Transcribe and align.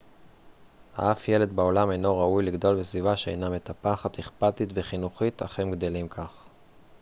אף 0.95 1.27
ילד 1.27 1.55
בעולם 1.55 1.91
אינו 1.91 2.19
ראוי 2.19 2.45
לגדול 2.45 2.79
בסביבה 2.79 3.15
שאינה 3.17 3.49
מטפחת 3.49 4.19
אכפתית 4.19 4.69
וחינוכית 4.73 5.41
אך 5.43 5.59
הם 5.59 5.71
גדלים 5.71 6.07
כך 6.07 6.49